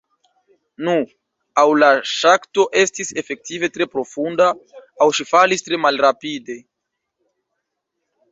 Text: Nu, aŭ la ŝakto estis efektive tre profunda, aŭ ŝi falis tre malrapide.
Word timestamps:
Nu, 0.85 0.93
aŭ 1.63 1.65
la 1.81 1.89
ŝakto 2.11 2.63
estis 2.85 3.11
efektive 3.23 3.69
tre 3.75 3.87
profunda, 3.97 4.49
aŭ 5.05 5.09
ŝi 5.17 5.29
falis 5.33 5.65
tre 5.67 5.81
malrapide. 5.85 6.57